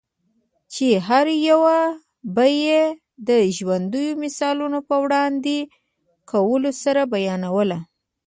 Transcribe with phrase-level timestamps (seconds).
[0.73, 1.77] چي هره یوه
[2.35, 2.81] به یې
[3.27, 5.59] د ژوندییو مثالو په وړاندي
[6.31, 7.79] کولو سره بیانوله؛